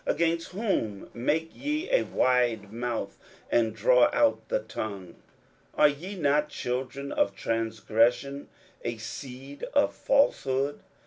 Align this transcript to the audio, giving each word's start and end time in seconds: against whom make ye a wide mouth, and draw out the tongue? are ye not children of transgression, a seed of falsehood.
against 0.07 0.47
whom 0.53 1.07
make 1.13 1.51
ye 1.53 1.87
a 1.91 2.01
wide 2.01 2.73
mouth, 2.73 3.15
and 3.51 3.75
draw 3.75 4.09
out 4.11 4.49
the 4.49 4.57
tongue? 4.59 5.13
are 5.75 5.87
ye 5.89 6.15
not 6.15 6.49
children 6.49 7.11
of 7.11 7.35
transgression, 7.35 8.47
a 8.83 8.97
seed 8.97 9.61
of 9.75 9.93
falsehood. 9.93 10.79